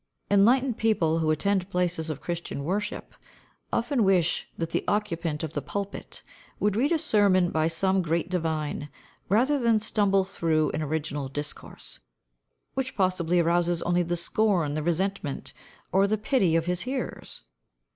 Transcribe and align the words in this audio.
Enlightened 0.31 0.79
people 0.79 1.19
who 1.19 1.29
attend 1.29 1.69
places 1.69 2.09
of 2.09 2.21
Christian 2.21 2.63
worship, 2.63 3.13
often 3.71 4.03
wish 4.03 4.47
that 4.57 4.71
the 4.71 4.83
occupant 4.87 5.43
of 5.43 5.53
the 5.53 5.61
pulpit 5.61 6.23
would 6.59 6.75
read 6.75 6.91
a 6.91 6.97
sermon 6.97 7.51
by 7.51 7.67
some 7.67 8.01
great 8.01 8.27
divine, 8.27 8.89
rather 9.29 9.59
than 9.59 9.79
stumble 9.79 10.23
through 10.23 10.71
an 10.71 10.81
original 10.81 11.27
discourse, 11.27 11.99
which 12.73 12.95
possibly 12.95 13.39
arouses 13.39 13.83
only 13.83 14.01
the 14.01 14.17
scorn, 14.17 14.73
the 14.73 14.81
resentment, 14.81 15.53
or 15.91 16.07
the 16.07 16.17
pity 16.17 16.55
of 16.55 16.65
his 16.65 16.81
hearers. 16.81 17.43